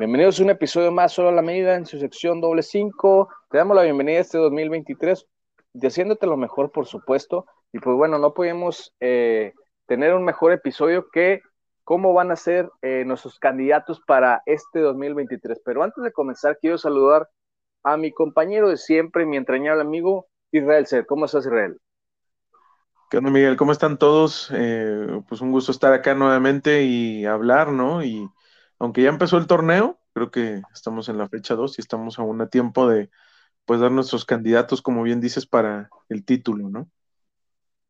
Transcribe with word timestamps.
Bienvenidos 0.00 0.38
a 0.38 0.44
un 0.44 0.50
episodio 0.50 0.92
más 0.92 1.12
solo 1.12 1.30
a 1.30 1.32
la 1.32 1.42
medida 1.42 1.74
en 1.74 1.84
su 1.84 1.98
sección 1.98 2.40
doble 2.40 2.62
5. 2.62 3.28
Te 3.50 3.58
damos 3.58 3.74
la 3.74 3.82
bienvenida 3.82 4.18
a 4.18 4.20
este 4.20 4.38
2023, 4.38 5.26
deseándote 5.72 6.24
lo 6.28 6.36
mejor, 6.36 6.70
por 6.70 6.86
supuesto. 6.86 7.46
Y 7.72 7.80
pues 7.80 7.96
bueno, 7.96 8.16
no 8.16 8.32
podemos 8.32 8.94
eh, 9.00 9.54
tener 9.86 10.14
un 10.14 10.24
mejor 10.24 10.52
episodio 10.52 11.08
que 11.10 11.40
cómo 11.82 12.14
van 12.14 12.30
a 12.30 12.36
ser 12.36 12.70
eh, 12.80 13.02
nuestros 13.06 13.40
candidatos 13.40 14.00
para 14.06 14.40
este 14.46 14.78
2023. 14.78 15.60
Pero 15.64 15.82
antes 15.82 16.04
de 16.04 16.12
comenzar, 16.12 16.58
quiero 16.60 16.78
saludar 16.78 17.28
a 17.82 17.96
mi 17.96 18.12
compañero 18.12 18.68
de 18.68 18.76
siempre, 18.76 19.26
mi 19.26 19.36
entrañable 19.36 19.82
amigo 19.82 20.28
Israel 20.52 20.86
Ser. 20.86 21.06
¿Cómo 21.06 21.24
estás, 21.24 21.44
Israel? 21.44 21.76
¿Qué 23.10 23.18
onda, 23.18 23.32
Miguel? 23.32 23.56
¿Cómo 23.56 23.72
están 23.72 23.98
todos? 23.98 24.52
Eh, 24.54 25.22
pues 25.28 25.40
un 25.40 25.50
gusto 25.50 25.72
estar 25.72 25.92
acá 25.92 26.14
nuevamente 26.14 26.84
y 26.84 27.26
hablar, 27.26 27.72
¿no? 27.72 28.04
Y 28.04 28.28
aunque 28.78 29.02
ya 29.02 29.08
empezó 29.08 29.36
el 29.38 29.46
torneo, 29.46 29.98
creo 30.12 30.30
que 30.30 30.62
estamos 30.72 31.08
en 31.08 31.18
la 31.18 31.28
fecha 31.28 31.54
2 31.54 31.78
y 31.78 31.80
estamos 31.80 32.18
aún 32.18 32.40
a 32.40 32.48
tiempo 32.48 32.88
de 32.88 33.10
pues 33.64 33.80
dar 33.80 33.90
nuestros 33.90 34.24
candidatos, 34.24 34.80
como 34.80 35.02
bien 35.02 35.20
dices, 35.20 35.46
para 35.46 35.90
el 36.08 36.24
título, 36.24 36.70
¿no? 36.70 36.88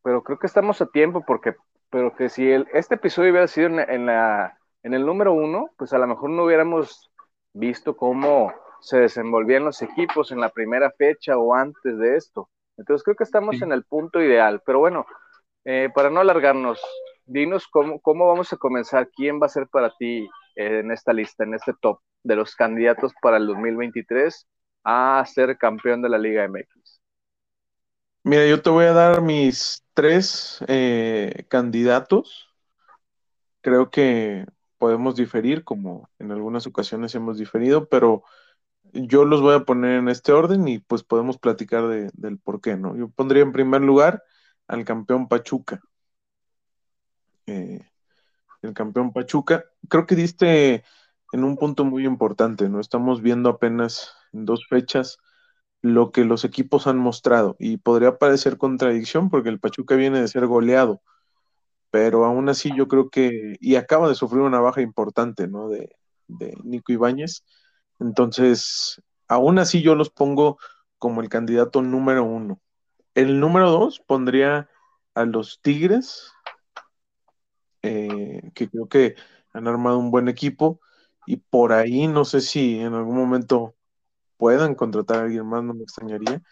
Pero 0.02 0.23
creo 0.24 0.38
que 0.38 0.46
estamos 0.46 0.80
a 0.80 0.87
tiempo 0.87 1.24
porque, 1.24 1.55
pero 1.91 2.16
que 2.16 2.29
si 2.29 2.51
el, 2.51 2.66
este 2.73 2.96
episodio 2.96 3.30
hubiera 3.30 3.46
sido 3.46 3.69
en, 3.69 4.06
la, 4.06 4.59
en 4.82 4.95
el 4.95 5.06
número 5.06 5.32
uno, 5.32 5.70
pues 5.77 5.93
a 5.93 5.98
lo 5.98 6.06
mejor 6.06 6.30
no 6.30 6.45
hubiéramos 6.45 7.10
visto 7.52 7.96
cómo 7.96 8.52
se 8.80 8.98
desenvolvían 8.98 9.65
los 9.65 9.82
equipos 9.82 10.32
en 10.32 10.41
la 10.41 10.48
primera 10.48 10.91
fecha 10.91 11.37
o 11.37 11.55
antes 11.55 11.98
de 11.98 12.16
esto. 12.16 12.48
Entonces 12.77 13.05
creo 13.05 13.16
que 13.16 13.24
estamos 13.24 13.60
en 13.62 13.73
el 13.73 13.84
punto 13.84 14.20
ideal. 14.20 14.62
Pero 14.65 14.79
bueno, 14.79 15.07
eh, 15.65 15.91
para 15.95 16.10
no 16.10 16.20
alargarnos, 16.20 16.80
dinos 17.28 17.68
cómo, 17.68 18.00
cómo 18.00 18.27
vamos 18.27 18.52
a 18.52 18.56
comenzar, 18.56 19.10
quién 19.14 19.41
va 19.41 19.46
a 19.46 19.50
ser 19.50 19.68
para 19.68 19.92
ti 19.98 20.28
en 20.56 20.91
esta 20.91 21.12
lista, 21.12 21.45
en 21.45 21.54
este 21.54 21.73
top 21.80 22.01
de 22.24 22.37
los 22.37 22.56
candidatos 22.56 23.12
para 23.23 23.37
el 23.37 23.46
2023 23.46 24.46
a 24.84 25.24
ser 25.27 25.57
campeón 25.59 26.02
de 26.02 26.09
la 26.09 26.18
Liga 26.18 26.45
MX. 26.45 27.01
Mira, 28.24 28.46
yo 28.46 28.60
te 28.60 28.70
voy 28.70 28.87
a 28.87 28.93
dar 28.93 29.23
mis 29.23 29.85
tres 29.95 30.59
eh, 30.66 31.45
candidatos. 31.48 32.48
Creo 33.60 33.90
que 33.90 34.46
podemos 34.79 35.16
diferir, 35.16 35.65
como 35.65 36.09
en 36.18 36.32
algunas 36.32 36.66
ocasiones 36.66 37.15
hemos 37.15 37.38
diferido, 37.38 37.88
pero 37.88 38.24
yo 38.92 39.24
los 39.24 39.42
voy 39.42 39.54
a 39.54 39.65
poner 39.65 39.98
en 39.98 40.09
este 40.09 40.32
orden 40.32 40.66
y 40.68 40.79
pues 40.79 41.02
podemos 41.02 41.38
platicar 41.38 41.88
del 41.88 42.38
por 42.38 42.60
qué, 42.60 42.76
¿no? 42.76 42.96
Yo 42.96 43.09
pondría 43.10 43.42
en 43.42 43.52
primer 43.52 43.82
lugar 43.82 44.23
al 44.66 44.85
campeón 44.85 45.29
Pachuca. 45.29 45.80
Eh, 47.49 47.80
el 48.63 48.74
campeón 48.74 49.13
Pachuca. 49.13 49.65
Creo 49.88 50.07
que 50.07 50.15
diste 50.16 50.85
en 51.32 51.45
un 51.45 51.57
punto 51.57 51.85
muy 51.85 52.07
importante, 52.07 52.68
¿no? 52.68 52.80
Estamos 52.80 53.23
viendo 53.23 53.49
apenas 53.51 54.15
en 54.32 54.45
dos 54.45 54.66
fechas 54.68 55.18
lo 55.80 56.10
que 56.10 56.24
los 56.24 56.45
equipos 56.45 56.87
han 56.87 56.99
mostrado 56.99 57.57
y 57.59 57.76
podría 57.79 58.19
parecer 58.19 58.59
contradicción 58.59 59.30
porque 59.30 59.49
el 59.49 59.60
Pachuca 59.60 59.95
viene 59.95 60.21
de 60.21 60.29
ser 60.29 60.46
goleado, 60.46 61.02
pero 61.91 62.24
aún 62.24 62.49
así 62.49 62.71
yo 62.76 62.88
creo 62.88 63.10
que, 63.10 63.57
y 63.60 63.76
acaba 63.76 64.09
de 64.09 64.16
sufrir 64.16 64.43
una 64.43 64.60
baja 64.60 64.81
importante, 64.82 65.47
¿no? 65.47 65.69
De, 65.69 65.97
de 66.26 66.56
Nico 66.65 66.93
Ibáñez 66.93 67.44
entonces, 68.00 69.03
aún 69.26 69.59
así 69.59 69.82
yo 69.82 69.94
los 69.94 70.10
pongo 70.10 70.59
como 70.99 71.21
el 71.21 71.28
candidato 71.28 71.82
número 71.82 72.25
uno. 72.25 72.60
El 73.15 73.41
número 73.41 73.71
dos 73.71 74.00
pondría 74.00 74.69
a 75.15 75.25
los 75.25 75.60
Tigres, 75.62 76.32
eh, 77.89 78.50
que 78.55 78.69
creo 78.69 78.87
que 78.87 79.15
han 79.53 79.67
armado 79.67 79.99
un 79.99 80.11
buen 80.11 80.28
equipo 80.28 80.81
y 81.27 81.37
por 81.37 81.72
ahí 81.72 82.06
no 82.06 82.25
sé 82.25 82.41
si 82.43 82.81
en 82.81 82.93
algún 82.93 83.17
momento 83.17 83.75
puedan 84.37 84.75
contratar 84.75 85.19
a 85.19 85.22
alguien 85.22 85.47
más, 85.47 85.65
no 85.65 85.75
me 85.75 85.83
extrañaría. 85.83 86.43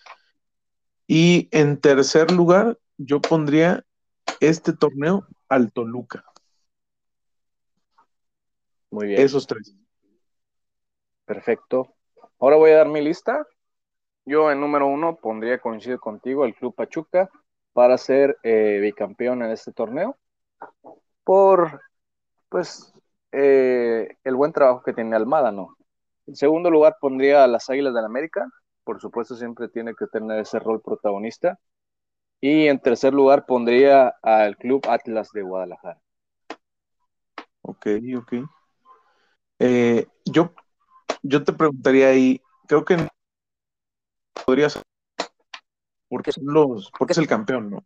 Y 1.07 1.48
en 1.53 1.81
tercer 1.81 2.31
lugar, 2.31 2.79
yo 2.96 3.20
pondría 3.20 3.85
este 4.41 4.73
torneo 4.73 5.27
al 5.48 5.73
Toluca. 5.73 6.25
Muy 8.91 9.08
bien. 9.08 9.20
Esos 9.20 9.46
tres. 9.46 9.75
Perfecto. 11.27 11.95
Ahora 12.39 12.57
voy 12.57 12.70
a 12.70 12.79
dar 12.79 12.89
mi 12.89 13.02
lista. 13.02 13.46
Yo 14.25 14.51
en 14.51 14.61
número 14.61 14.86
uno 14.86 15.17
pondría, 15.17 15.61
coincido 15.61 15.98
contigo, 15.98 16.45
el 16.45 16.55
Club 16.55 16.75
Pachuca 16.75 17.30
para 17.73 17.98
ser 17.98 18.39
eh, 18.42 18.79
bicampeón 18.80 19.42
en 19.42 19.51
este 19.51 19.73
torneo. 19.73 20.17
Por, 21.27 21.81
pues, 22.48 22.95
eh, 23.33 24.17
el 24.23 24.37
buen 24.37 24.53
trabajo 24.53 24.85
que 24.85 24.92
tiene 24.92 25.17
Almada, 25.17 25.51
¿no? 25.51 25.77
En 26.29 26.37
segundo 26.37 26.70
lugar 26.70 26.98
pondría 27.01 27.42
a 27.42 27.48
las 27.48 27.69
Águilas 27.69 27.92
del 27.95 28.03
la 28.03 28.07
América. 28.07 28.48
Por 28.85 29.01
supuesto, 29.01 29.35
siempre 29.35 29.67
tiene 29.67 29.92
que 29.98 30.07
tener 30.07 30.39
ese 30.39 30.61
rol 30.61 30.81
protagonista. 30.81 31.59
Y 32.41 32.69
en 32.69 32.79
tercer 32.79 33.13
lugar 33.13 33.45
pondría 33.45 34.14
al 34.23 34.57
Club 34.57 34.87
Atlas 34.89 35.33
de 35.33 35.42
Guadalajara. 35.42 36.01
Ok, 37.63 37.89
ok. 38.17 38.33
Eh, 39.58 40.07
yo 40.27 40.53
yo 41.25 41.43
te 41.43 41.53
preguntaría 41.53 42.11
ahí, 42.11 42.41
creo 42.69 42.85
que 42.85 43.08
podrías 44.45 44.81
porque 46.08 46.31
son 46.31 46.45
los, 46.47 46.93
porque 46.97 47.14
es 47.14 47.19
el 47.19 47.27
campeón, 47.27 47.70
¿no? 47.70 47.85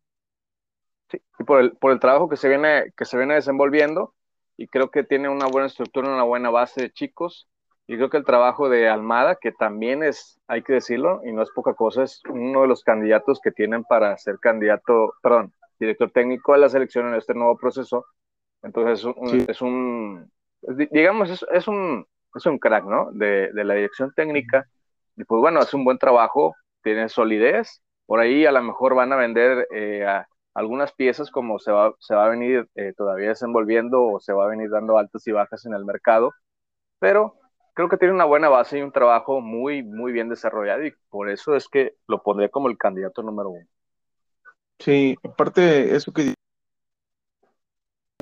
Sí, 1.11 1.21
y 1.39 1.45
por 1.45 1.61
el, 1.61 1.73
por 1.73 1.93
el 1.93 2.01
trabajo 2.01 2.29
que 2.29 2.37
se 2.37 2.49
viene, 2.49 2.93
que 2.97 3.05
se 3.05 3.17
viene 3.17 3.35
desenvolviendo, 3.35 4.15
y 4.57 4.69
creo 4.69 4.91
que 4.91 5.05
tiene 5.05 5.29
una 5.29 5.47
buena 5.47 5.67
estructura, 5.67 6.13
una 6.13 6.23
buena 6.23 6.51
base 6.51 6.83
de 6.83 6.91
chicos, 6.91 7.49
y 7.87 7.97
creo 7.97 8.11
que 8.11 8.19
el 8.19 8.25
trabajo 8.25 8.69
de 8.69 8.89
Almada, 8.89 9.37
que 9.37 9.51
también 9.51 10.05
es, 10.05 10.39
hay 10.47 10.63
que 10.63 10.75
decirlo, 10.75 11.23
y 11.25 11.33
no 11.33 11.43
es 11.43 11.51
poca 11.51 11.75
cosa, 11.75 12.05
es 12.05 12.21
uno 12.29 12.63
de 12.63 12.69
los 12.69 12.85
candidatos 12.85 13.41
que 13.43 13.51
tienen 13.51 13.83
para 13.85 14.17
ser 14.17 14.39
candidato, 14.39 15.15
perdón, 15.23 15.53
director 15.81 16.11
técnico 16.11 16.53
de 16.53 16.59
la 16.59 16.69
selección 16.69 17.09
en 17.09 17.15
este 17.15 17.35
nuevo 17.35 17.57
proceso. 17.57 18.07
Entonces 18.63 19.07
es 19.49 19.63
un, 19.63 20.31
digamos, 20.91 21.45
es, 21.51 21.69
un, 21.69 22.07
es 22.35 22.47
un 22.47 22.59
crack, 22.59 22.85
¿no? 22.85 23.11
De, 23.13 23.51
la 23.53 23.75
dirección 23.75 24.13
técnica. 24.15 24.67
Y 25.17 25.25
pues 25.25 25.41
bueno, 25.41 25.61
hace 25.61 25.77
un 25.77 25.85
buen 25.85 25.99
trabajo, 25.99 26.55
tiene 26.83 27.09
solidez. 27.09 27.83
Por 28.07 28.21
ahí 28.21 28.47
a 28.47 28.53
lo 28.53 28.63
mejor 28.63 28.95
van 28.95 29.13
a 29.13 29.17
vender 29.17 29.67
eh, 29.75 30.05
algunas 30.55 30.93
piezas 30.93 31.31
como 31.31 31.59
se 31.59 31.71
va, 31.71 31.95
se 31.99 32.15
va 32.15 32.27
a 32.27 32.31
venir 32.31 32.69
eh, 32.75 32.93
todavía 32.97 33.29
desenvolviendo 33.29 34.03
o 34.03 34.21
se 34.21 34.33
va 34.33 34.45
a 34.45 34.49
venir 34.49 34.71
dando 34.71 34.99
altas 34.99 35.27
y 35.27 35.33
bajas 35.33 35.65
en 35.67 35.75
el 35.75 35.85
mercado. 35.85 36.33
Pero 36.99 37.37
creo 37.75 37.89
que 37.89 37.97
tiene 37.97 38.15
una 38.15 38.25
buena 38.25 38.49
base 38.49 38.79
y 38.79 38.83
un 38.83 38.93
trabajo 38.93 39.41
muy, 39.41 39.83
muy 39.83 40.13
bien 40.13 40.29
desarrollado 40.29 40.85
y 40.85 40.95
por 41.09 41.31
eso 41.31 41.55
es 41.57 41.69
que 41.69 41.95
lo 42.07 42.23
pondré 42.23 42.51
como 42.51 42.69
el 42.69 42.77
candidato 42.77 43.23
número 43.23 43.51
uno. 43.51 43.67
Sí, 44.79 45.17
aparte 45.23 45.95
eso 45.95 46.13
que 46.13 46.35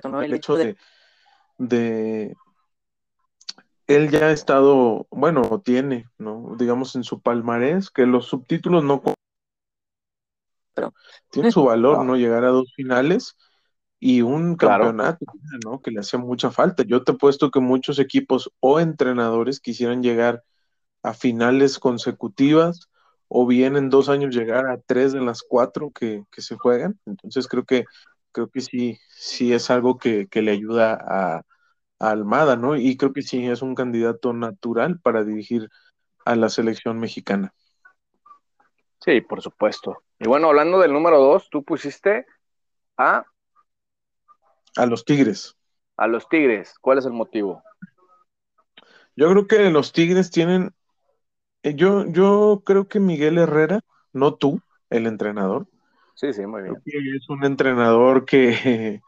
el 0.02 0.34
hecho 0.34 0.56
de, 0.56 0.76
de, 1.56 2.34
él 3.88 4.10
ya 4.10 4.26
ha 4.26 4.32
estado, 4.32 5.06
bueno, 5.10 5.60
tiene, 5.64 6.06
¿no? 6.18 6.56
Digamos 6.58 6.94
en 6.94 7.04
su 7.04 7.20
palmarés, 7.20 7.90
que 7.90 8.06
los 8.06 8.26
subtítulos 8.26 8.84
no 8.84 9.02
pero 10.78 10.94
tiene 11.30 11.50
su 11.50 11.64
valor, 11.64 12.04
¿no? 12.04 12.16
Llegar 12.16 12.44
a 12.44 12.50
dos 12.50 12.72
finales 12.74 13.36
y 13.98 14.22
un 14.22 14.54
campeonato, 14.54 15.26
¿no? 15.64 15.80
Que 15.80 15.90
le 15.90 16.00
hacía 16.00 16.20
mucha 16.20 16.52
falta. 16.52 16.84
Yo 16.84 17.02
te 17.02 17.12
he 17.12 17.16
puesto 17.16 17.50
que 17.50 17.58
muchos 17.58 17.98
equipos 17.98 18.52
o 18.60 18.78
entrenadores 18.78 19.58
quisieran 19.58 20.04
llegar 20.04 20.44
a 21.02 21.14
finales 21.14 21.80
consecutivas 21.80 22.88
o 23.26 23.44
bien 23.46 23.76
en 23.76 23.90
dos 23.90 24.08
años 24.08 24.34
llegar 24.34 24.66
a 24.66 24.78
tres 24.78 25.12
de 25.12 25.20
las 25.20 25.42
cuatro 25.42 25.90
que, 25.90 26.22
se 26.36 26.56
juegan. 26.56 26.98
Entonces 27.06 27.48
creo 27.48 27.64
que 27.64 27.84
creo 28.30 28.48
que 28.48 28.60
sí, 28.60 28.98
sí 29.08 29.52
es 29.52 29.68
algo 29.70 29.98
que, 29.98 30.28
que 30.28 30.42
le 30.42 30.52
ayuda 30.52 30.96
a, 31.00 31.42
Almada, 32.00 32.54
¿no? 32.54 32.76
Y 32.76 32.96
creo 32.96 33.12
que 33.12 33.22
sí 33.22 33.44
es 33.48 33.60
un 33.60 33.74
candidato 33.74 34.32
natural 34.32 35.00
para 35.00 35.24
dirigir 35.24 35.68
a 36.24 36.36
la 36.36 36.48
selección 36.48 37.00
mexicana. 37.00 37.52
Sí, 39.00 39.20
por 39.20 39.42
supuesto. 39.42 40.04
Y 40.20 40.26
bueno, 40.26 40.48
hablando 40.48 40.78
del 40.78 40.92
número 40.92 41.18
dos, 41.18 41.48
tú 41.50 41.62
pusiste 41.62 42.26
a... 42.96 43.24
A 44.76 44.86
los 44.86 45.04
Tigres. 45.04 45.56
A 45.96 46.06
los 46.06 46.28
Tigres. 46.28 46.74
¿Cuál 46.80 46.98
es 46.98 47.06
el 47.06 47.12
motivo? 47.12 47.62
Yo 49.16 49.30
creo 49.30 49.46
que 49.46 49.70
los 49.70 49.92
Tigres 49.92 50.30
tienen... 50.30 50.72
Eh, 51.62 51.74
yo, 51.74 52.06
yo 52.06 52.62
creo 52.64 52.88
que 52.88 53.00
Miguel 53.00 53.38
Herrera, 53.38 53.80
no 54.12 54.34
tú, 54.34 54.60
el 54.90 55.06
entrenador. 55.06 55.66
Sí, 56.14 56.32
sí, 56.32 56.46
muy 56.46 56.62
bien. 56.62 56.76
es 56.84 57.28
un 57.28 57.44
entrenador 57.44 58.24
que 58.24 59.00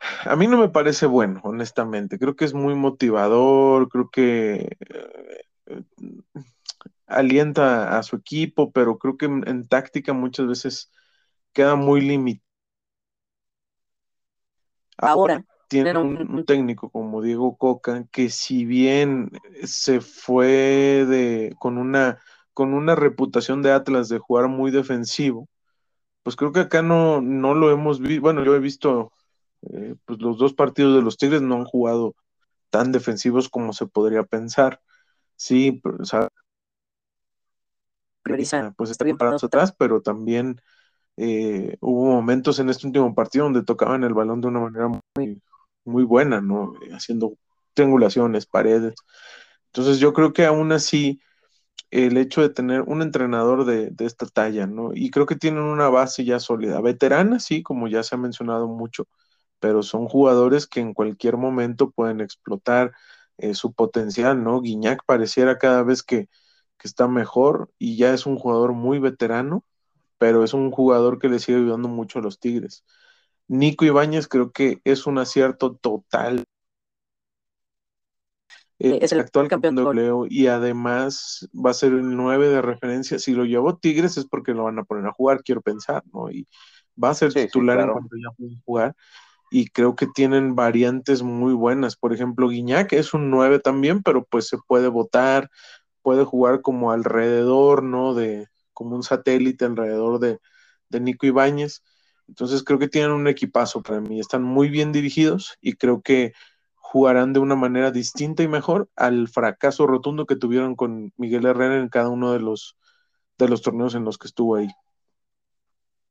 a 0.24 0.36
mí 0.36 0.46
no 0.46 0.58
me 0.58 0.68
parece 0.68 1.06
bueno, 1.06 1.40
honestamente. 1.44 2.18
Creo 2.18 2.36
que 2.36 2.44
es 2.44 2.54
muy 2.54 2.74
motivador, 2.74 3.88
creo 3.88 4.10
que 4.10 4.76
eh, 5.66 5.82
alienta 7.06 7.98
a 7.98 8.02
su 8.02 8.16
equipo, 8.16 8.72
pero 8.72 8.98
creo 8.98 9.16
que 9.16 9.26
en, 9.26 9.66
táctica 9.68 10.12
muchas 10.12 10.46
veces 10.46 10.90
queda 11.52 11.74
muy 11.74 12.00
limitado. 12.00 12.44
Ahora, 14.96 15.44
tienen 15.68 15.96
un, 15.96 16.44
técnico 16.44 16.90
como 16.90 17.20
Diego 17.20 17.56
Coca 17.56 18.04
que 18.12 18.30
si 18.30 18.64
bien 18.64 19.30
se 19.64 20.00
fue 20.00 20.46
de 21.06 21.54
con 21.58 21.78
una 21.78 22.20
con 22.52 22.74
una 22.74 22.94
reputación 22.94 23.62
de 23.62 23.72
Atlas 23.72 24.08
de 24.08 24.18
jugar 24.18 24.46
muy 24.46 24.70
defensivo, 24.70 25.48
pues 26.22 26.36
creo 26.36 26.52
que 26.52 26.60
acá 26.60 26.82
no, 26.82 27.20
no 27.20 27.54
lo 27.54 27.72
hemos 27.72 28.00
visto. 28.00 28.22
Bueno, 28.22 28.44
yo 28.44 28.54
he 28.54 28.60
visto 28.60 29.12
eh, 29.72 29.96
pues 30.04 30.20
los 30.20 30.38
dos 30.38 30.54
partidos 30.54 30.94
de 30.94 31.02
los 31.02 31.16
Tigres 31.16 31.42
no 31.42 31.56
han 31.56 31.64
jugado 31.64 32.14
tan 32.70 32.92
defensivos 32.92 33.48
como 33.48 33.72
se 33.72 33.86
podría 33.86 34.22
pensar. 34.24 34.80
Sí, 35.36 35.82
o 36.00 36.04
sea, 36.04 36.28
pues 38.76 38.90
está 38.90 39.04
bien 39.04 39.18
parados 39.18 39.44
atrás, 39.44 39.74
pero 39.76 40.02
también 40.02 40.60
eh, 41.16 41.76
hubo 41.80 42.06
momentos 42.06 42.58
en 42.58 42.70
este 42.70 42.86
último 42.86 43.14
partido 43.14 43.44
donde 43.44 43.64
tocaban 43.64 44.04
el 44.04 44.14
balón 44.14 44.40
de 44.40 44.48
una 44.48 44.60
manera 44.60 44.88
muy, 44.88 45.42
muy 45.84 46.04
buena, 46.04 46.40
¿no? 46.40 46.74
Haciendo 46.92 47.36
triangulaciones, 47.74 48.46
paredes. 48.46 48.94
Entonces 49.66 49.98
yo 49.98 50.12
creo 50.12 50.32
que 50.32 50.46
aún 50.46 50.72
así 50.72 51.20
el 51.90 52.16
hecho 52.18 52.42
de 52.42 52.50
tener 52.50 52.82
un 52.82 53.02
entrenador 53.02 53.64
de, 53.64 53.90
de, 53.90 54.06
esta 54.06 54.26
talla, 54.26 54.66
¿no? 54.66 54.92
Y 54.94 55.10
creo 55.10 55.26
que 55.26 55.36
tienen 55.36 55.62
una 55.62 55.88
base 55.88 56.24
ya 56.24 56.40
sólida, 56.40 56.80
veterana, 56.80 57.40
sí, 57.40 57.62
como 57.62 57.88
ya 57.88 58.02
se 58.02 58.16
ha 58.16 58.18
mencionado 58.18 58.68
mucho, 58.68 59.06
pero 59.60 59.82
son 59.82 60.08
jugadores 60.08 60.66
que 60.66 60.80
en 60.80 60.94
cualquier 60.94 61.36
momento 61.36 61.90
pueden 61.90 62.20
explotar 62.20 62.92
eh, 63.38 63.54
su 63.54 63.72
potencial, 63.74 64.42
¿no? 64.44 64.60
Guiñac 64.60 65.04
pareciera 65.06 65.58
cada 65.58 65.82
vez 65.82 66.02
que, 66.02 66.28
que, 66.84 66.88
está 66.88 67.08
mejor 67.08 67.70
y 67.78 67.96
ya 67.96 68.12
es 68.12 68.26
un 68.26 68.36
jugador 68.36 68.72
muy 68.72 68.98
veterano, 68.98 69.64
pero 70.18 70.44
es 70.44 70.54
un 70.54 70.70
jugador 70.70 71.18
que 71.18 71.28
le 71.28 71.38
sigue 71.38 71.58
ayudando 71.58 71.88
mucho 71.88 72.18
a 72.18 72.22
los 72.22 72.38
Tigres. 72.38 72.84
Nico 73.48 73.84
Ibáñez 73.84 74.28
creo 74.28 74.52
que 74.52 74.80
es 74.84 75.06
un 75.06 75.18
acierto 75.18 75.74
total. 75.74 76.44
Eh, 78.78 78.98
es 79.02 79.12
el 79.12 79.20
actual 79.20 79.48
campeón 79.48 79.76
de 79.76 79.82
goleo 79.82 80.26
y 80.28 80.46
además 80.48 81.48
va 81.54 81.70
a 81.70 81.74
ser 81.74 81.92
el 81.92 82.16
9 82.16 82.48
de 82.48 82.62
referencia. 82.62 83.18
Si 83.18 83.32
lo 83.32 83.44
llevó 83.44 83.76
Tigres 83.76 84.16
es 84.16 84.26
porque 84.26 84.52
lo 84.52 84.64
van 84.64 84.78
a 84.78 84.84
poner 84.84 85.06
a 85.06 85.12
jugar, 85.12 85.42
quiero 85.42 85.60
pensar, 85.62 86.02
¿no? 86.12 86.30
Y 86.30 86.46
va 87.02 87.10
a 87.10 87.14
ser 87.14 87.32
titular 87.32 87.80
en 87.80 87.90
cuanto 87.90 88.16
ya 88.16 88.34
pueden 88.36 88.60
jugar. 88.64 88.94
Y 89.50 89.68
creo 89.68 89.94
que 89.94 90.06
tienen 90.06 90.56
variantes 90.56 91.22
muy 91.22 91.54
buenas. 91.54 91.96
Por 91.96 92.12
ejemplo, 92.12 92.48
Guiñac 92.48 92.92
es 92.92 93.14
un 93.14 93.30
9 93.30 93.60
también, 93.60 94.02
pero 94.02 94.24
pues 94.24 94.48
se 94.48 94.58
puede 94.66 94.88
votar, 94.88 95.48
puede 96.04 96.24
jugar 96.24 96.60
como 96.60 96.92
alrededor, 96.92 97.82
¿no? 97.82 98.14
De, 98.14 98.46
como 98.74 98.94
un 98.94 99.02
satélite 99.02 99.64
alrededor 99.64 100.18
de, 100.20 100.38
de 100.90 101.00
Nico 101.00 101.26
Ibáñez. 101.26 101.82
Entonces 102.28 102.62
creo 102.62 102.78
que 102.78 102.88
tienen 102.88 103.12
un 103.12 103.26
equipazo 103.26 103.82
para 103.82 104.00
mí, 104.00 104.20
están 104.20 104.42
muy 104.42 104.68
bien 104.68 104.92
dirigidos 104.92 105.56
y 105.60 105.74
creo 105.74 106.02
que 106.02 106.32
jugarán 106.74 107.32
de 107.32 107.40
una 107.40 107.56
manera 107.56 107.90
distinta 107.90 108.42
y 108.42 108.48
mejor 108.48 108.88
al 108.96 109.28
fracaso 109.28 109.86
rotundo 109.86 110.26
que 110.26 110.36
tuvieron 110.36 110.76
con 110.76 111.12
Miguel 111.16 111.46
Herrera 111.46 111.78
en 111.78 111.88
cada 111.88 112.08
uno 112.08 112.32
de 112.32 112.40
los, 112.40 112.76
de 113.38 113.48
los 113.48 113.62
torneos 113.62 113.94
en 113.94 114.04
los 114.04 114.18
que 114.18 114.28
estuvo 114.28 114.56
ahí. 114.56 114.68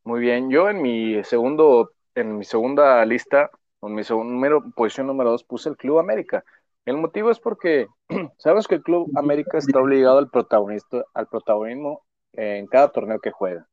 Muy 0.03 0.19
bien, 0.21 0.49
yo 0.49 0.69
en 0.69 0.81
mi 0.81 1.23
segundo, 1.23 1.91
en 2.15 2.37
mi 2.37 2.43
segunda 2.43 3.05
lista, 3.05 3.49
en 3.81 3.93
mi 3.93 4.03
segunda 4.03 4.59
posición 4.75 5.07
número 5.07 5.31
dos, 5.31 5.43
puse 5.43 5.69
el 5.69 5.77
Club 5.77 5.99
América. 5.99 6.43
El 6.85 6.97
motivo 6.97 7.31
es 7.31 7.39
porque 7.39 7.87
sabemos 8.37 8.67
que 8.67 8.75
el 8.75 8.83
Club 8.83 9.11
América 9.15 9.57
está 9.57 9.79
obligado 9.79 10.17
al 10.17 10.29
protagonista, 10.29 11.03
al 11.13 11.27
protagonismo 11.27 12.03
en 12.33 12.67
cada 12.67 12.91
torneo 12.91 13.19
que 13.19 13.31
juega. 13.31 13.67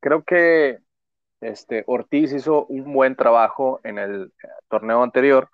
Creo 0.00 0.24
que 0.24 0.78
este, 1.40 1.84
Ortiz 1.86 2.32
hizo 2.32 2.66
un 2.66 2.92
buen 2.92 3.16
trabajo 3.16 3.80
en 3.84 3.98
el 3.98 4.32
torneo 4.68 5.02
anterior. 5.02 5.50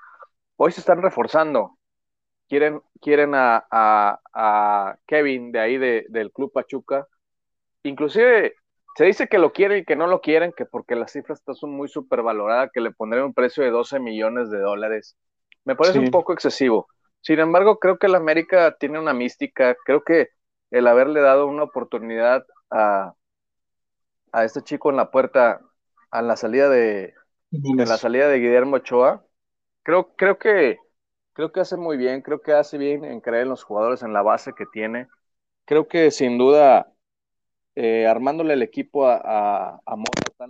Hoy 0.57 0.73
se 0.73 0.81
están 0.81 1.03
reforzando. 1.03 1.79
Quieren, 2.49 2.83
quieren 3.01 3.33
a, 3.35 5.01
Kevin 5.07 5.51
de 5.53 5.61
ahí 5.61 5.79
del 5.79 6.31
Club 6.33 6.53
Pachuca. 6.53 7.09
Inclusive 7.83 8.55
se 8.97 9.05
dice 9.05 9.29
que 9.29 9.39
lo 9.39 9.53
quieren 9.53 9.79
y 9.79 9.85
que 9.85 9.97
no 9.97 10.07
lo 10.07 10.21
quieren, 10.21 10.53
que 10.57 10.67
porque 10.67 10.95
las 10.95 11.13
cifras 11.13 11.43
son 11.55 11.71
muy 11.71 11.89
supervaloradas, 11.89 12.71
que 12.73 12.81
le 12.81 12.93
pondrían 12.93 13.27
un 13.27 13.35
precio 13.35 13.65
de 13.65 13.71
12 13.71 13.99
millones 14.01 14.51
de 14.51 14.61
dólares. 14.61 15.17
Me 15.65 15.77
parece 15.77 15.99
un 15.99 16.11
poco 16.11 16.33
excesivo. 16.33 16.89
Sin 17.21 17.39
embargo, 17.39 17.79
creo 17.79 17.99
que 17.99 18.09
la 18.09 18.19
América 18.19 18.77
tiene 18.79 18.99
una 18.99 19.15
mística. 19.15 19.77
Creo 19.85 20.03
que 20.03 20.29
el 20.71 20.87
haberle 20.87 21.21
dado 21.21 21.47
una 21.47 21.63
oportunidad 21.63 22.45
a, 22.71 23.15
a 24.33 24.45
este 24.45 24.63
chico 24.63 24.91
en 24.91 24.97
la 24.97 25.11
puerta 25.11 25.61
a 26.11 26.23
la 26.23 26.37
salida 26.37 26.69
de, 26.69 27.15
la 27.51 27.97
salida 27.97 28.29
de 28.29 28.39
Guillermo 28.39 28.77
Ochoa, 28.77 29.25
creo, 29.83 30.15
creo 30.17 30.39
que 30.39 30.79
creo 31.33 31.53
que 31.53 31.61
hace 31.61 31.77
muy 31.77 31.97
bien, 31.97 32.23
creo 32.23 32.41
que 32.41 32.53
hace 32.53 32.79
bien 32.79 33.05
en 33.05 33.21
creer 33.21 33.43
en 33.43 33.49
los 33.51 33.65
jugadores, 33.65 34.03
en 34.03 34.13
la 34.13 34.23
base 34.23 34.53
que 34.55 34.65
tiene. 34.67 35.09
Creo 35.65 35.89
que 35.89 36.11
sin 36.11 36.39
duda, 36.39 36.93
eh, 37.75 38.07
armándole 38.07 38.55
el 38.55 38.63
equipo 38.63 39.07
a, 39.07 39.17
a, 39.17 39.81
a 39.85 39.97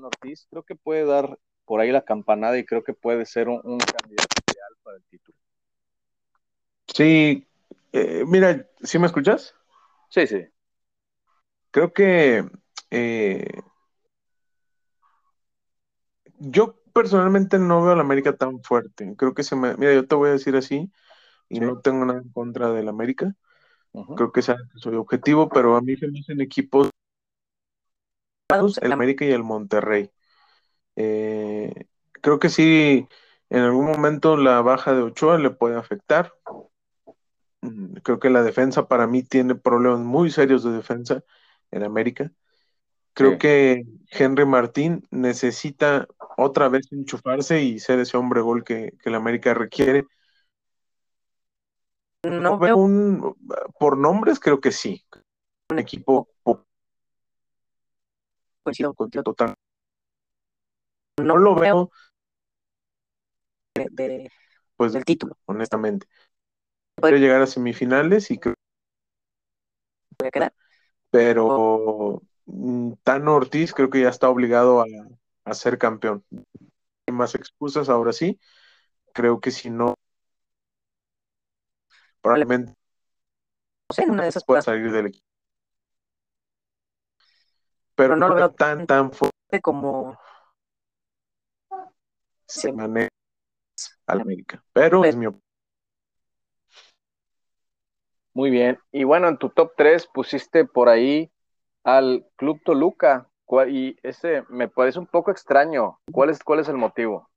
Ortiz, 0.02 0.46
creo 0.50 0.62
que 0.62 0.74
puede 0.74 1.06
dar 1.06 1.38
por 1.64 1.80
ahí 1.80 1.90
la 1.90 2.04
campanada 2.04 2.58
y 2.58 2.64
creo 2.64 2.84
que 2.84 2.92
puede 2.92 3.24
ser 3.24 3.48
un, 3.48 3.60
candidato 3.78 4.36
ideal 4.52 4.72
para 4.82 4.96
el 4.98 5.04
título. 5.04 5.38
Sí, 6.94 7.44
eh, 7.92 8.24
mira, 8.24 8.68
¿sí 8.82 9.00
me 9.00 9.06
escuchas? 9.06 9.54
Sí, 10.08 10.28
sí. 10.28 10.46
Creo 11.72 11.92
que 11.92 12.48
eh, 12.90 13.44
yo 16.38 16.76
personalmente 16.92 17.58
no 17.58 17.82
veo 17.82 17.94
a 17.94 17.96
la 17.96 18.02
América 18.02 18.36
tan 18.36 18.62
fuerte. 18.62 19.12
Creo 19.16 19.34
que 19.34 19.42
se 19.42 19.56
me. 19.56 19.76
Mira, 19.76 19.92
yo 19.92 20.06
te 20.06 20.14
voy 20.14 20.28
a 20.28 20.32
decir 20.32 20.54
así, 20.54 20.92
y 21.48 21.60
no 21.60 21.80
tengo 21.80 22.04
nada 22.04 22.20
en 22.20 22.30
contra 22.30 22.72
del 22.72 22.88
América. 22.88 23.34
Creo 24.16 24.32
que 24.32 24.42
soy 24.42 24.94
objetivo, 24.96 25.48
pero 25.48 25.76
a 25.76 25.80
mí 25.80 25.96
se 25.96 26.08
me 26.08 26.20
hacen 26.20 26.40
equipos 26.40 26.90
el 28.80 28.92
América 28.92 29.24
y 29.24 29.32
el 29.32 29.42
Monterrey. 29.42 30.10
Eh, 30.96 31.72
creo 32.12 32.38
que 32.38 32.48
sí, 32.48 33.08
en 33.50 33.60
algún 33.60 33.86
momento 33.86 34.36
la 34.36 34.60
baja 34.62 34.94
de 34.94 35.02
Ochoa 35.02 35.38
le 35.38 35.50
puede 35.50 35.76
afectar. 35.76 36.32
Mm, 37.64 37.94
creo 38.02 38.18
que 38.18 38.28
la 38.28 38.42
defensa 38.42 38.88
para 38.88 39.06
mí 39.06 39.22
tiene 39.22 39.54
problemas 39.54 40.00
muy 40.00 40.30
serios 40.30 40.62
de 40.64 40.72
defensa 40.72 41.24
en 41.70 41.82
América. 41.82 42.30
Creo 43.14 43.38
que 43.38 43.84
Henry 44.10 44.44
Martín 44.44 45.06
necesita 45.10 46.06
otra 46.36 46.68
vez 46.68 46.92
enchufarse 46.92 47.62
y 47.62 47.78
ser 47.78 48.00
ese 48.00 48.16
hombre 48.16 48.40
gol 48.40 48.64
que, 48.64 48.92
que 49.00 49.08
la 49.08 49.18
América 49.18 49.54
requiere. 49.54 50.04
No 52.24 52.58
veo 52.58 52.76
un, 52.76 53.36
por 53.78 53.96
nombres 53.96 54.40
creo 54.40 54.60
que 54.60 54.72
sí. 54.72 55.04
Un 55.70 55.78
equipo 55.78 56.28
total. 59.22 59.54
No 61.22 61.36
lo 61.36 61.54
veo 61.54 61.90
pues 64.76 64.92
del 64.92 65.04
título, 65.04 65.38
honestamente. 65.46 66.06
Puede 66.96 67.18
llegar 67.18 67.42
a 67.42 67.46
semifinales 67.46 68.30
y 68.30 68.38
creo 68.38 68.54
pero 71.10 72.20
Mm, 72.46 72.92
Tano 73.02 73.34
Ortiz 73.34 73.72
creo 73.72 73.90
que 73.90 74.02
ya 74.02 74.08
está 74.08 74.28
obligado 74.28 74.84
a, 75.44 75.54
ser 75.54 75.78
campeón. 75.78 76.24
Hay 77.06 77.14
más 77.14 77.34
excusas 77.34 77.88
ahora 77.88 78.12
sí. 78.12 78.38
Creo 79.14 79.40
que 79.40 79.50
si 79.50 79.70
no, 79.70 79.94
probablemente 82.20 82.72
no 83.88 83.94
sé, 83.94 84.10
una 84.10 84.22
de 84.24 84.28
esas 84.30 84.44
pueda 84.44 84.62
salir 84.62 84.90
del 84.90 85.06
equipo. 85.06 85.24
Pero, 87.94 88.16
no 88.16 88.28
lo 88.28 88.34
veo 88.34 88.50
tan, 88.50 88.86
tan 88.86 89.12
fuerte 89.12 89.60
como 89.62 90.18
se 92.46 92.72
maneja 92.72 93.08
al 94.06 94.20
América. 94.20 94.64
Pero 94.72 95.04
es 95.04 95.14
mi 95.14 95.26
opinión. 95.26 95.43
Muy 98.34 98.50
bien. 98.50 98.78
Y 98.92 99.04
bueno, 99.04 99.28
en 99.28 99.38
tu 99.38 99.48
top 99.48 99.72
3 99.76 100.06
pusiste 100.12 100.64
por 100.64 100.88
ahí 100.88 101.30
al 101.84 102.26
Club 102.36 102.60
Toluca. 102.64 103.28
Y 103.68 103.96
ese 104.02 104.42
me 104.48 104.68
parece 104.68 104.98
un 104.98 105.06
poco 105.06 105.30
extraño. 105.30 105.98
¿Cuál 106.10 106.30
es, 106.30 106.42
cuál 106.42 106.58
es 106.60 106.68
el 106.68 106.76
motivo? 106.76 107.30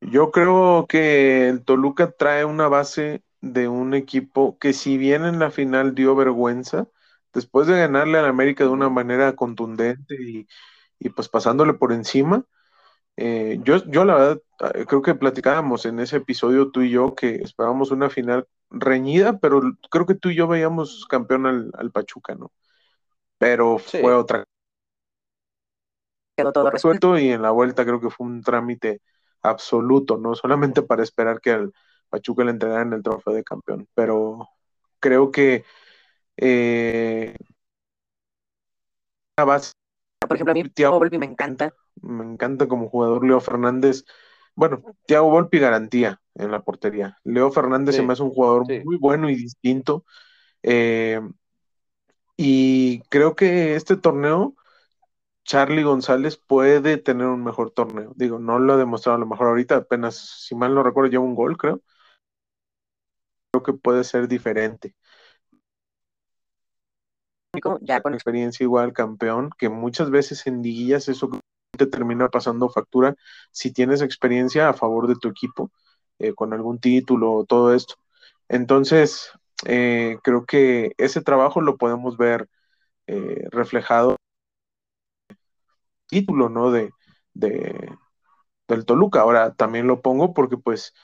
Yo 0.00 0.30
creo 0.30 0.86
que 0.88 1.48
el 1.48 1.64
Toluca 1.64 2.12
trae 2.12 2.44
una 2.44 2.68
base 2.68 3.22
de 3.40 3.68
un 3.68 3.94
equipo 3.94 4.58
que 4.58 4.72
si 4.72 4.96
bien 4.96 5.24
en 5.24 5.38
la 5.40 5.50
final 5.50 5.94
dio 5.94 6.14
vergüenza, 6.14 6.86
después 7.32 7.66
de 7.66 7.78
ganarle 7.78 8.18
al 8.18 8.26
América 8.26 8.64
de 8.64 8.70
una 8.70 8.88
manera 8.88 9.34
contundente 9.34 10.14
y, 11.00 11.08
pues 11.10 11.28
pasándole 11.28 11.74
por 11.74 11.92
encima, 11.92 12.44
eh, 13.18 13.58
yo, 13.62 13.84
yo 13.86 14.04
la 14.04 14.14
verdad 14.14 14.42
eh, 14.74 14.84
creo 14.86 15.02
que 15.02 15.14
platicábamos 15.14 15.86
en 15.86 16.00
ese 16.00 16.18
episodio 16.18 16.70
tú 16.70 16.82
y 16.82 16.90
yo 16.90 17.14
que 17.14 17.36
esperábamos 17.36 17.90
una 17.90 18.10
final 18.10 18.46
reñida, 18.70 19.38
pero 19.38 19.60
creo 19.90 20.06
que 20.06 20.14
tú 20.14 20.30
y 20.30 20.36
yo 20.36 20.46
veíamos 20.46 21.06
campeón 21.06 21.46
al 21.46 21.90
Pachuca, 21.90 22.34
¿no? 22.34 22.52
pero 23.38 23.78
fue 23.78 24.12
otra. 24.12 24.44
Quedó 26.36 26.52
todo 26.52 26.70
resuelto 26.70 27.18
y 27.18 27.30
en 27.30 27.42
la 27.42 27.52
vuelta 27.52 27.84
creo 27.84 28.00
que 28.00 28.10
fue 28.10 28.26
un 28.26 28.42
trámite 28.42 29.00
absoluto, 29.42 30.18
no 30.18 30.34
solamente 30.34 30.82
para 30.82 31.02
esperar 31.02 31.40
que 31.40 31.52
al 31.52 31.72
Pachuca 32.08 32.44
le 32.44 32.50
entregaran 32.50 32.92
el 32.92 33.02
trofeo 33.02 33.32
de 33.32 33.44
campeón, 33.44 33.88
pero 33.94 34.48
creo 35.00 35.30
que 35.30 35.64
eh, 36.36 37.36
base, 39.36 39.72
por 40.20 40.34
ejemplo, 40.36 40.52
a 40.52 40.54
mí 40.54 40.68
Thiago 40.68 40.98
Volpi 40.98 41.18
me 41.18 41.26
encanta. 41.26 41.74
Me 42.02 42.24
encanta 42.24 42.68
como 42.68 42.88
jugador 42.88 43.26
Leo 43.26 43.40
Fernández. 43.40 44.04
Bueno, 44.54 44.82
Thiago 45.06 45.30
Volpi 45.30 45.58
garantía 45.58 46.20
en 46.34 46.50
la 46.50 46.62
portería. 46.62 47.18
Leo 47.24 47.50
Fernández 47.50 47.96
se 47.96 48.02
me 48.02 48.12
hace 48.12 48.22
un 48.22 48.30
jugador 48.30 48.64
muy 48.84 48.96
bueno 48.96 49.30
y 49.30 49.36
distinto. 49.36 50.04
Eh, 50.62 51.20
y 52.36 53.00
creo 53.08 53.34
que 53.34 53.74
este 53.74 53.96
torneo, 53.96 54.54
Charlie 55.44 55.82
González 55.82 56.36
puede 56.36 56.96
tener 56.98 57.26
un 57.26 57.42
mejor 57.42 57.70
torneo. 57.72 58.12
Digo, 58.16 58.38
no 58.38 58.58
lo 58.58 58.74
ha 58.74 58.76
demostrado 58.76 59.16
a 59.16 59.20
lo 59.20 59.26
mejor 59.26 59.48
ahorita, 59.48 59.76
apenas, 59.76 60.16
si 60.16 60.54
mal 60.54 60.74
no 60.74 60.82
recuerdo, 60.82 61.10
lleva 61.10 61.24
un 61.24 61.34
gol, 61.34 61.56
creo. 61.56 61.80
Creo 63.50 63.62
que 63.62 63.72
puede 63.72 64.04
ser 64.04 64.28
diferente. 64.28 64.94
Ya 67.80 68.00
con 68.00 68.14
experiencia 68.14 68.62
igual, 68.62 68.92
campeón, 68.92 69.50
que 69.58 69.68
muchas 69.68 70.10
veces 70.10 70.46
en 70.46 70.62
liguillas 70.62 71.08
eso 71.08 71.30
te 71.78 71.86
termina 71.86 72.28
pasando 72.28 72.68
factura 72.68 73.16
si 73.52 73.72
tienes 73.72 74.02
experiencia 74.02 74.68
a 74.68 74.74
favor 74.74 75.06
de 75.08 75.16
tu 75.16 75.28
equipo, 75.28 75.70
eh, 76.18 76.34
con 76.34 76.52
algún 76.52 76.78
título 76.78 77.32
o 77.32 77.44
todo 77.46 77.74
esto. 77.74 77.94
Entonces, 78.48 79.30
eh, 79.64 80.18
creo 80.22 80.44
que 80.44 80.92
ese 80.98 81.22
trabajo 81.22 81.62
lo 81.62 81.78
podemos 81.78 82.18
ver 82.18 82.48
eh, 83.06 83.48
reflejado 83.50 84.16
título, 86.08 86.48
¿no? 86.48 86.70
De, 86.70 86.90
de, 87.34 87.90
del 88.68 88.84
Toluca. 88.84 89.20
Ahora 89.20 89.54
también 89.54 89.86
lo 89.86 90.00
pongo 90.00 90.34
porque, 90.34 90.56
pues, 90.56 90.94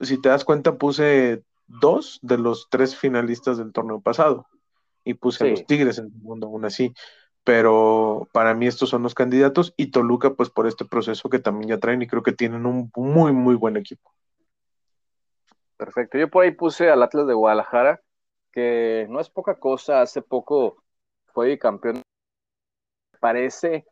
si 0.00 0.20
te 0.20 0.28
das 0.28 0.44
cuenta, 0.44 0.78
puse 0.78 1.42
dos 1.66 2.18
de 2.22 2.38
los 2.38 2.68
tres 2.70 2.96
finalistas 2.96 3.58
del 3.58 3.72
torneo 3.72 4.00
pasado 4.00 4.46
y 5.04 5.14
puse 5.14 5.44
a 5.44 5.46
los 5.48 5.66
Tigres 5.66 5.98
en 5.98 6.06
el 6.06 6.12
mundo 6.12 6.48
aún 6.48 6.64
así. 6.64 6.92
Pero 7.44 8.28
para 8.32 8.54
mí 8.54 8.66
estos 8.66 8.90
son 8.90 9.02
los 9.02 9.14
candidatos 9.14 9.72
y 9.76 9.90
Toluca, 9.90 10.34
pues 10.34 10.50
por 10.50 10.66
este 10.66 10.84
proceso 10.84 11.30
que 11.30 11.38
también 11.38 11.70
ya 11.70 11.78
traen 11.78 12.02
y 12.02 12.06
creo 12.06 12.22
que 12.22 12.32
tienen 12.32 12.66
un 12.66 12.90
muy, 12.94 13.32
muy 13.32 13.54
buen 13.54 13.76
equipo. 13.76 14.12
Perfecto. 15.76 16.18
Yo 16.18 16.28
por 16.28 16.44
ahí 16.44 16.50
puse 16.50 16.90
al 16.90 17.02
Atlas 17.02 17.26
de 17.26 17.32
Guadalajara, 17.32 18.02
que 18.52 19.06
no 19.08 19.20
es 19.20 19.30
poca 19.30 19.58
cosa, 19.58 20.02
hace 20.02 20.20
poco 20.20 20.82
fue 21.32 21.58
campeón. 21.58 22.02
Parece 23.18 23.86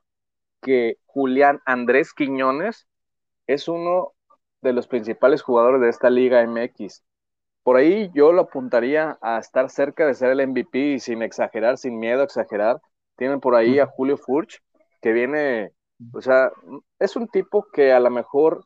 que 0.61 0.99
Julián 1.07 1.61
Andrés 1.64 2.12
Quiñones 2.12 2.87
es 3.47 3.69
uno 3.69 4.12
de 4.61 4.73
los 4.73 4.87
principales 4.87 5.43
jugadores 5.43 5.81
de 5.81 5.88
esta 5.88 6.11
Liga 6.11 6.43
MX. 6.43 7.02
Por 7.62 7.76
ahí 7.76 8.11
yo 8.14 8.33
lo 8.33 8.43
apuntaría 8.43 9.19
a 9.21 9.38
estar 9.38 9.71
cerca 9.71 10.07
de 10.07 10.14
ser 10.14 10.31
el 10.31 10.47
MVP 10.47 10.78
y 10.78 11.00
sin 11.00 11.23
exagerar, 11.23 11.78
sin 11.78 11.99
miedo 11.99 12.21
a 12.21 12.25
exagerar. 12.25 12.81
Tienen 13.18 13.40
por 13.40 13.54
ahí 13.54 13.78
a 13.78 13.87
Julio 13.87 14.16
Furch, 14.16 14.62
que 15.02 15.12
viene, 15.12 15.72
o 16.14 16.22
sea, 16.22 16.50
es 16.98 17.16
un 17.16 17.28
tipo 17.28 17.66
que 17.70 17.92
a 17.92 18.00
lo 18.00 18.08
mejor 18.08 18.64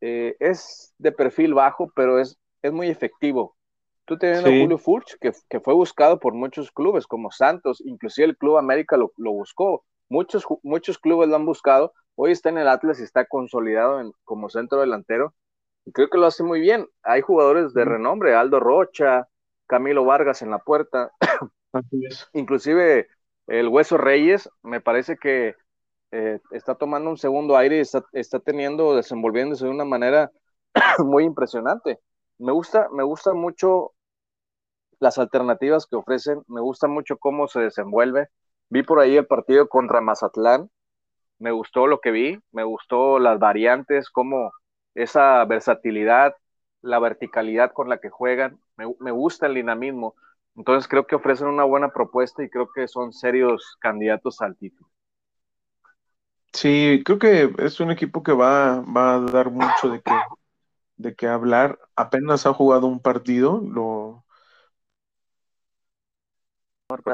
eh, 0.00 0.34
es 0.40 0.92
de 0.98 1.12
perfil 1.12 1.54
bajo, 1.54 1.92
pero 1.94 2.18
es 2.18 2.36
es 2.62 2.72
muy 2.72 2.88
efectivo. 2.88 3.56
Tú 4.04 4.18
teniendo 4.18 4.48
a 4.48 4.52
Julio 4.52 4.78
Furch, 4.78 5.16
que, 5.20 5.60
fue 5.60 5.74
buscado 5.74 6.18
por 6.18 6.34
muchos 6.34 6.72
clubes 6.72 7.06
como 7.06 7.30
Santos, 7.30 7.80
inclusive 7.84 8.28
el 8.28 8.36
Club 8.36 8.56
América 8.56 8.96
lo, 8.96 9.12
buscó, 9.16 9.84
muchos, 10.08 10.44
muchos 10.62 10.98
clubes 10.98 11.28
lo 11.28 11.36
han 11.36 11.46
buscado, 11.46 11.92
hoy 12.16 12.32
está 12.32 12.48
en 12.48 12.58
el 12.58 12.68
Atlas 12.68 12.98
y 12.98 13.04
está 13.04 13.26
consolidado 13.26 14.00
en, 14.00 14.12
como 14.24 14.48
centro 14.48 14.80
delantero, 14.80 15.34
y 15.84 15.92
creo 15.92 16.08
que 16.08 16.18
lo 16.18 16.26
hace 16.26 16.42
muy 16.42 16.60
bien. 16.60 16.86
Hay 17.02 17.20
jugadores 17.20 17.74
de 17.74 17.84
renombre, 17.84 18.34
Aldo 18.34 18.58
Rocha, 18.60 19.28
Camilo 19.66 20.04
Vargas 20.04 20.42
en 20.42 20.50
la 20.50 20.58
puerta, 20.58 21.12
inclusive 22.32 23.08
el 23.46 23.68
Hueso 23.68 23.98
Reyes, 23.98 24.48
me 24.62 24.80
parece 24.80 25.16
que 25.16 25.54
eh, 26.12 26.40
está 26.52 26.74
tomando 26.74 27.10
un 27.10 27.18
segundo 27.18 27.56
aire 27.56 27.78
y 27.78 27.80
está, 27.80 28.04
está 28.12 28.40
teniendo, 28.40 28.96
desenvolviéndose 28.96 29.64
de 29.64 29.70
una 29.70 29.84
manera 29.84 30.30
muy 31.04 31.24
impresionante 31.24 32.00
me 32.42 32.52
gusta, 32.52 32.88
me 32.92 33.04
gusta 33.04 33.32
mucho 33.34 33.92
las 34.98 35.18
alternativas 35.18 35.86
que 35.86 35.96
ofrecen, 35.96 36.42
me 36.48 36.60
gusta 36.60 36.88
mucho 36.88 37.16
cómo 37.18 37.48
se 37.48 37.60
desenvuelve. 37.60 38.28
Vi 38.68 38.82
por 38.82 39.00
ahí 39.00 39.16
el 39.16 39.26
partido 39.26 39.68
contra 39.68 40.00
Mazatlán, 40.00 40.70
me 41.38 41.52
gustó 41.52 41.86
lo 41.86 42.00
que 42.00 42.10
vi, 42.10 42.40
me 42.52 42.64
gustó 42.64 43.18
las 43.18 43.38
variantes, 43.38 44.10
cómo 44.10 44.52
esa 44.94 45.44
versatilidad, 45.44 46.34
la 46.82 46.98
verticalidad 46.98 47.72
con 47.72 47.88
la 47.88 47.98
que 47.98 48.10
juegan, 48.10 48.60
me, 48.76 48.92
me 49.00 49.12
gusta 49.12 49.46
el 49.46 49.54
dinamismo. 49.54 50.14
Entonces 50.56 50.88
creo 50.88 51.06
que 51.06 51.14
ofrecen 51.16 51.48
una 51.48 51.64
buena 51.64 51.92
propuesta 51.92 52.42
y 52.42 52.50
creo 52.50 52.68
que 52.74 52.86
son 52.88 53.12
serios 53.12 53.76
candidatos 53.80 54.40
al 54.40 54.56
título. 54.56 54.88
Sí, 56.52 57.02
creo 57.04 57.18
que 57.18 57.50
es 57.58 57.80
un 57.80 57.90
equipo 57.90 58.22
que 58.22 58.32
va, 58.32 58.80
va 58.82 59.14
a 59.14 59.20
dar 59.20 59.50
mucho 59.50 59.88
de 59.88 60.02
qué, 60.02 60.12
de 60.96 61.14
qué 61.14 61.26
hablar. 61.28 61.78
Apenas 61.96 62.46
ha 62.46 62.52
jugado 62.52 62.86
un 62.86 63.00
partido, 63.00 63.62
lo, 63.64 64.24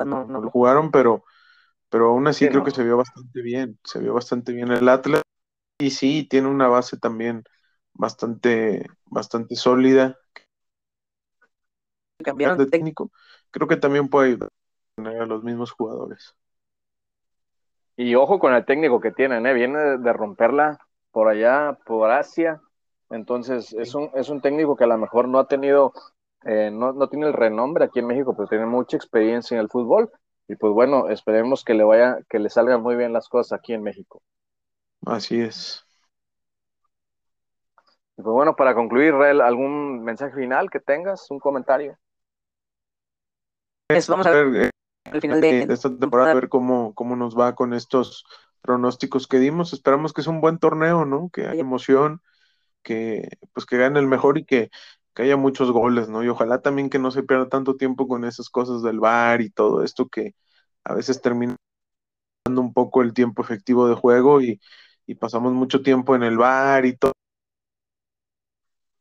no, 0.04 0.24
lo 0.26 0.50
jugaron, 0.50 0.90
pero, 0.90 1.24
pero 1.88 2.10
aún 2.10 2.26
así 2.26 2.48
creo 2.48 2.64
que 2.64 2.70
se 2.70 2.84
vio 2.84 2.96
bastante 2.96 3.42
bien, 3.42 3.78
se 3.84 4.00
vio 4.00 4.14
bastante 4.14 4.52
bien 4.52 4.70
el 4.72 4.88
Atlas 4.88 5.22
y 5.78 5.90
sí, 5.90 6.26
tiene 6.28 6.48
una 6.48 6.68
base 6.68 6.98
también 6.98 7.44
bastante, 7.94 8.86
bastante 9.06 9.56
sólida. 9.56 10.18
Cambiaron 12.24 12.58
de 12.58 12.66
técnico, 12.66 13.12
creo 13.50 13.68
que 13.68 13.76
también 13.76 14.08
puede 14.08 14.28
ayudar 14.28 14.50
a 14.98 15.26
los 15.26 15.42
mismos 15.42 15.70
jugadores. 15.72 16.34
Y 17.96 18.14
ojo 18.14 18.38
con 18.38 18.54
el 18.54 18.64
técnico 18.64 19.00
que 19.00 19.10
tienen, 19.10 19.46
¿eh? 19.46 19.54
viene 19.54 19.98
de 19.98 20.12
romperla 20.12 20.78
por 21.10 21.28
allá, 21.28 21.78
por 21.84 22.10
Asia, 22.10 22.60
entonces, 23.10 23.72
es 23.72 23.94
un, 23.94 24.10
es 24.14 24.28
un 24.28 24.40
técnico 24.40 24.76
que 24.76 24.84
a 24.84 24.88
lo 24.88 24.98
mejor 24.98 25.28
no 25.28 25.38
ha 25.38 25.48
tenido, 25.48 25.92
eh, 26.44 26.70
no, 26.70 26.92
no, 26.92 27.08
tiene 27.08 27.26
el 27.26 27.32
renombre 27.32 27.84
aquí 27.84 28.00
en 28.00 28.06
México, 28.06 28.34
pero 28.36 28.48
tiene 28.48 28.66
mucha 28.66 28.96
experiencia 28.96 29.54
en 29.54 29.62
el 29.62 29.68
fútbol. 29.68 30.10
Y 30.46 30.56
pues 30.56 30.72
bueno, 30.72 31.08
esperemos 31.08 31.64
que 31.64 31.74
le 31.74 31.84
vaya, 31.84 32.18
que 32.28 32.38
le 32.38 32.50
salgan 32.50 32.82
muy 32.82 32.96
bien 32.96 33.12
las 33.12 33.28
cosas 33.28 33.58
aquí 33.58 33.72
en 33.72 33.82
México. 33.82 34.22
Así 35.06 35.40
es. 35.40 35.84
Y 38.16 38.22
pues 38.22 38.32
bueno, 38.32 38.56
para 38.56 38.74
concluir, 38.74 39.14
Rael, 39.14 39.40
¿algún 39.40 40.02
mensaje 40.02 40.34
final 40.34 40.70
que 40.70 40.80
tengas? 40.80 41.30
¿Un 41.30 41.38
comentario? 41.38 41.96
Pues 43.88 44.06
vamos 44.06 44.26
a 44.26 44.30
ver 44.30 44.66
eh, 44.66 44.70
al 45.04 45.20
final 45.22 45.40
de, 45.40 45.62
esta 45.62 45.96
temporada, 45.96 46.32
a 46.32 46.34
ver 46.34 46.50
cómo, 46.50 46.92
cómo 46.94 47.16
nos 47.16 47.38
va 47.38 47.54
con 47.54 47.72
estos 47.72 48.26
pronósticos 48.60 49.26
que 49.26 49.38
dimos. 49.38 49.72
Esperamos 49.72 50.12
que 50.12 50.20
sea 50.20 50.30
un 50.32 50.42
buen 50.42 50.58
torneo, 50.58 51.06
¿no? 51.06 51.30
Que 51.32 51.46
haya 51.46 51.62
emoción, 51.62 52.20
que 52.82 53.30
pues 53.54 53.64
que 53.64 53.78
gane 53.78 53.98
el 53.98 54.06
mejor 54.06 54.36
y 54.36 54.44
que, 54.44 54.70
haya 55.14 55.36
muchos 55.36 55.72
goles, 55.72 56.08
¿no? 56.08 56.22
Y 56.22 56.28
ojalá 56.28 56.60
también 56.60 56.90
que 56.90 57.00
no 57.00 57.10
se 57.10 57.24
pierda 57.24 57.48
tanto 57.48 57.74
tiempo 57.74 58.06
con 58.06 58.24
esas 58.24 58.50
cosas 58.50 58.82
del 58.82 59.00
bar 59.00 59.40
y 59.40 59.50
todo 59.50 59.82
esto 59.82 60.06
que 60.06 60.36
a 60.84 60.94
veces 60.94 61.20
termina 61.20 61.56
dando 62.46 62.60
un 62.60 62.72
poco 62.72 63.02
el 63.02 63.12
tiempo 63.12 63.42
efectivo 63.42 63.88
de 63.88 63.96
juego 63.96 64.40
y, 64.40 64.60
pasamos 65.18 65.54
mucho 65.54 65.82
tiempo 65.82 66.14
en 66.14 66.22
el 66.22 66.36
bar 66.36 66.84
y 66.84 66.94
todo. 66.96 67.12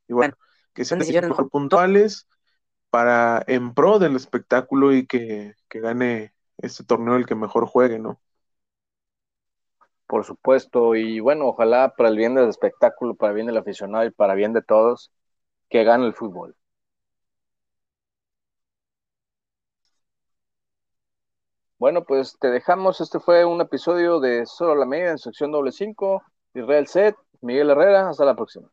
Y 0.08 0.13
bueno, 0.13 0.34
que 0.74 0.86
sean 0.86 1.00
mejor 1.00 1.50
puntuales 1.50 2.27
para 2.89 3.44
en 3.48 3.74
pro 3.74 4.00
del 4.00 4.15
espectáculo 4.15 4.94
y 4.94 5.06
que, 5.08 5.56
que 5.70 5.79
gane 5.79 6.34
este 6.58 6.84
torneo 6.84 7.15
el 7.15 7.25
que 7.25 7.36
mejor 7.36 7.65
juegue, 7.67 8.00
¿no? 8.00 8.20
Por 10.08 10.25
supuesto, 10.25 10.96
y 10.96 11.20
bueno, 11.20 11.48
ojalá 11.48 11.94
para 11.96 12.10
el 12.10 12.17
bien 12.17 12.36
del 12.36 12.50
espectáculo, 12.50 13.15
para 13.15 13.32
el 13.32 13.36
bien 13.36 13.48
del 13.48 13.58
aficionado 13.58 14.06
y 14.06 14.12
para 14.12 14.36
bien 14.36 14.53
de 14.53 14.62
todos, 14.62 15.12
que 15.70 15.84
gane 15.84 16.06
el 16.06 16.13
fútbol. 16.13 16.56
Bueno, 21.79 22.03
pues 22.06 22.38
te 22.39 22.50
dejamos. 22.50 23.01
Este 23.01 23.20
fue 23.20 23.46
un 23.46 23.62
episodio 23.62 24.20
de 24.20 24.46
Solo 24.46 24.75
la 24.75 24.86
Media 24.86 25.12
en 25.12 25.17
sección 25.17 25.51
doble 25.51 25.72
cinco. 25.72 26.24
Israel 26.53 26.88
Set, 26.88 27.15
Miguel 27.41 27.70
Herrera. 27.72 28.10
Hasta 28.10 28.25
la 28.25 28.36
próxima. 28.36 28.70